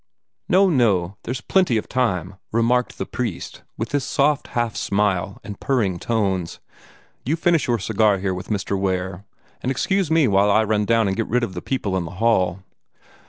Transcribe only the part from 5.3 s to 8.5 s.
and purring tones. "You finish your cigar here with